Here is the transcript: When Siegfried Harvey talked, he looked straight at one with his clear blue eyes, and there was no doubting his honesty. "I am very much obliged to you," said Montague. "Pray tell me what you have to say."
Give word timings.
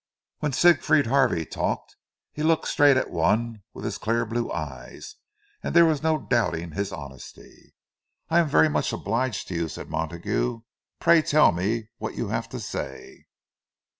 When 0.39 0.51
Siegfried 0.51 1.05
Harvey 1.05 1.45
talked, 1.45 1.95
he 2.31 2.41
looked 2.41 2.67
straight 2.67 2.97
at 2.97 3.11
one 3.11 3.61
with 3.71 3.85
his 3.85 3.99
clear 3.99 4.25
blue 4.25 4.51
eyes, 4.51 5.17
and 5.61 5.75
there 5.75 5.85
was 5.85 6.01
no 6.01 6.17
doubting 6.17 6.71
his 6.71 6.91
honesty. 6.91 7.75
"I 8.27 8.39
am 8.39 8.49
very 8.49 8.67
much 8.67 8.91
obliged 8.91 9.47
to 9.49 9.53
you," 9.53 9.67
said 9.69 9.91
Montague. 9.91 10.61
"Pray 10.99 11.21
tell 11.21 11.51
me 11.51 11.91
what 11.99 12.15
you 12.15 12.29
have 12.29 12.49
to 12.49 12.59
say." 12.59 13.27